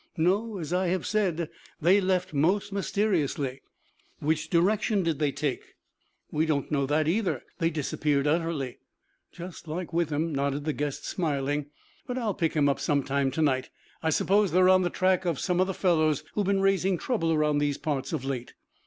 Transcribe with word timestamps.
"No. 0.17 0.57
As 0.57 0.73
I 0.73 0.87
have 0.87 1.05
said, 1.05 1.47
they 1.79 2.01
left 2.01 2.33
most 2.33 2.73
mysteriously." 2.73 3.61
"Which 4.17 4.49
direction 4.49 5.03
did 5.03 5.19
they 5.19 5.31
take?" 5.31 5.75
"We 6.31 6.47
do 6.47 6.55
not 6.55 6.71
know 6.71 6.87
that 6.87 7.07
either. 7.07 7.43
They 7.59 7.69
disappeared 7.69 8.25
utterly." 8.25 8.79
"Just 9.31 9.67
like 9.67 9.93
Withem," 9.93 10.33
nodded 10.33 10.65
the 10.65 10.73
guest, 10.73 11.05
smiling. 11.07 11.67
"But 12.07 12.17
I'll 12.17 12.33
pick 12.33 12.55
him 12.55 12.67
up 12.67 12.79
some 12.79 13.03
time 13.03 13.29
to 13.29 13.43
night. 13.43 13.69
I 14.01 14.09
suppose 14.09 14.51
they 14.51 14.59
are 14.61 14.69
on 14.69 14.81
the 14.81 14.89
track 14.89 15.23
of 15.25 15.39
some 15.39 15.59
of 15.59 15.67
the 15.67 15.71
fellows 15.75 16.23
who 16.33 16.41
have 16.41 16.47
been 16.47 16.61
raising 16.61 16.97
trouble 16.97 17.31
around 17.31 17.59
these 17.59 17.77
parts 17.77 18.11
of 18.11 18.25
late." 18.25 18.55